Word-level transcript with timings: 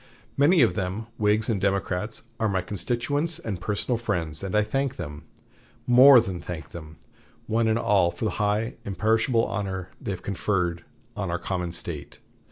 Many 0.35 0.63
of 0.63 0.73
them, 0.73 1.05
Whigs 1.19 1.47
and 1.47 1.61
Democrats, 1.61 2.23
are 2.39 2.49
my 2.49 2.63
constituents 2.63 3.37
and 3.37 3.61
personal 3.61 3.99
friends; 3.99 4.41
and 4.41 4.55
I 4.55 4.63
thank 4.63 4.95
them 4.95 5.25
more 5.85 6.19
than 6.19 6.41
thank 6.41 6.69
them 6.69 6.97
one 7.45 7.67
and 7.67 7.77
all, 7.77 8.09
for 8.09 8.25
the 8.25 8.31
high, 8.41 8.77
imperishable 8.83 9.45
honor 9.45 9.89
they 10.01 10.09
have 10.09 10.23
conferred 10.23 10.83
on 11.15 11.29
our 11.29 11.37
common 11.37 11.71
State." 11.71 12.17